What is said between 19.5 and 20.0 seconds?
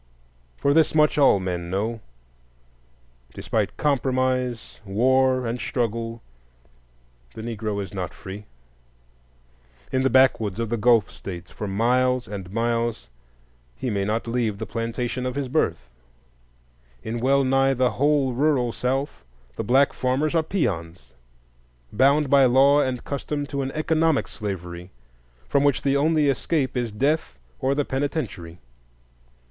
the black